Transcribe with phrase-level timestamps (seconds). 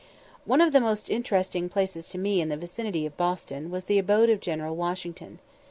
[0.45, 3.99] One of the most interesting places to me in the vicinity of Boston was the
[3.99, 5.37] abode of General Washington.